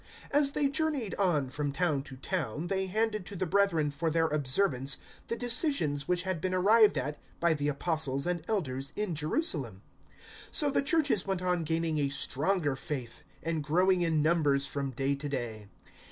016:004 0.33 0.39
As 0.39 0.51
they 0.53 0.67
journeyed 0.67 1.15
on 1.19 1.49
from 1.49 1.71
town 1.71 2.01
to 2.01 2.15
town, 2.17 2.65
they 2.65 2.87
handed 2.87 3.23
to 3.27 3.35
the 3.35 3.45
brethren 3.45 3.91
for 3.91 4.09
their 4.09 4.25
observance 4.25 4.97
the 5.27 5.35
decisions 5.35 6.07
which 6.07 6.23
had 6.23 6.41
been 6.41 6.55
arrived 6.55 6.97
at 6.97 7.19
by 7.39 7.53
the 7.53 7.67
Apostles 7.67 8.25
and 8.25 8.43
Elders 8.47 8.93
in 8.95 9.13
Jerusalem. 9.13 9.83
016:005 10.47 10.55
So 10.55 10.69
the 10.71 10.81
Churches 10.81 11.27
went 11.27 11.43
on 11.43 11.61
gaining 11.61 11.99
a 11.99 12.09
stronger 12.09 12.75
faith 12.75 13.21
and 13.43 13.63
growing 13.63 14.01
in 14.01 14.23
numbers 14.23 14.65
from 14.65 14.89
day 14.89 15.13
to 15.13 15.29
day. 15.29 15.67